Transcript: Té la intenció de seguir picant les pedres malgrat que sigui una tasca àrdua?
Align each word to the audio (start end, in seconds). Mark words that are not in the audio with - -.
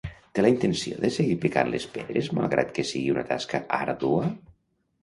Té 0.37 0.43
la 0.43 0.49
intenció 0.53 0.97
de 1.03 1.11
seguir 1.17 1.35
picant 1.43 1.69
les 1.75 1.85
pedres 1.99 2.33
malgrat 2.39 2.75
que 2.79 2.87
sigui 2.95 3.17
una 3.19 3.29
tasca 3.35 3.63
àrdua? 3.83 4.37